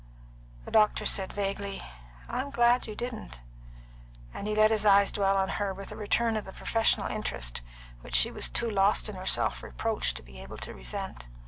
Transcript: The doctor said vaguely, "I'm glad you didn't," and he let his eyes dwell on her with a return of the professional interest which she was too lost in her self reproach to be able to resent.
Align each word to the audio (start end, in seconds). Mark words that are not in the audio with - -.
The 0.65 0.71
doctor 0.71 1.05
said 1.05 1.31
vaguely, 1.31 1.79
"I'm 2.27 2.49
glad 2.49 2.87
you 2.87 2.95
didn't," 2.95 3.39
and 4.33 4.47
he 4.47 4.55
let 4.55 4.71
his 4.71 4.83
eyes 4.83 5.11
dwell 5.11 5.37
on 5.37 5.47
her 5.61 5.75
with 5.75 5.91
a 5.91 5.95
return 5.95 6.35
of 6.35 6.45
the 6.45 6.51
professional 6.53 7.05
interest 7.05 7.61
which 7.99 8.15
she 8.15 8.31
was 8.31 8.49
too 8.49 8.67
lost 8.71 9.09
in 9.09 9.15
her 9.15 9.27
self 9.27 9.61
reproach 9.61 10.15
to 10.15 10.23
be 10.23 10.39
able 10.39 10.57
to 10.57 10.73
resent. 10.73 11.27